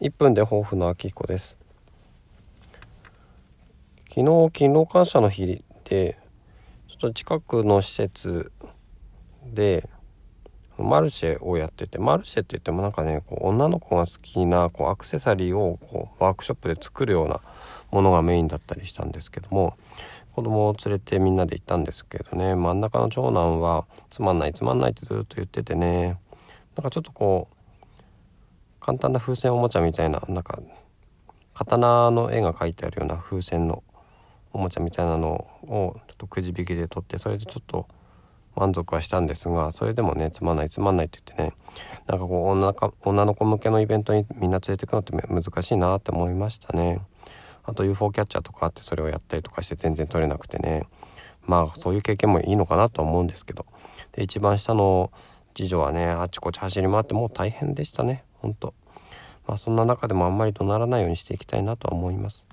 [0.00, 1.56] 1分で抱負の秋彦です。
[4.08, 6.16] 昨日勤労感謝の日で
[6.86, 8.52] ちょっと近くの施設
[9.44, 9.88] で
[10.78, 17.40] マルシェをやっててマルシェって言ってもなんかねこう女の子が好きなこうアクセサリーをこうワークショップで作るような
[17.90, 19.76] ものがメインだったりしたんですけども
[20.30, 26.20] 子供を連れてみんなで行ったんですけどね真ん中の長男はつまんないつまんないってずっと言っててね
[26.76, 27.57] なんかちょっとこう
[28.88, 30.58] 簡単な風船おもちゃみたいななんか
[31.52, 33.82] 刀の絵が描いてあるような風船の
[34.50, 37.86] おもちゃみたいなのをちょっとくじ引きで取ってそれでちょっと
[38.56, 41.52] 満足はしたんですがそれでもねつまんないつまんないって言ってね
[42.06, 47.02] なんかこう女か女の子向けのイベントにみんな連れてくのって難しいなって思いましたね。
[47.64, 50.86] あと UFO キャッチャーとかあってそれをやったりとかして全然取れなくてね。
[51.42, 53.66] まあそういう経験もいいのかなと思うんですけど。
[54.12, 55.12] で一番下の
[55.54, 58.24] 次女はねあちこち走り回ってもう大変でしたね。
[58.40, 58.74] 本当。
[59.46, 62.44] まあそんな中でもあんまり怒鳴らないようにしていきたいなとは思います。